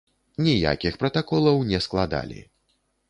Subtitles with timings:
[0.45, 2.41] Ніякіх пратаколаў не складалі.